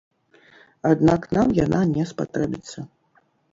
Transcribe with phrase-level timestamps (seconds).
[0.91, 2.79] Аднак нам яна не спатрэбіцца.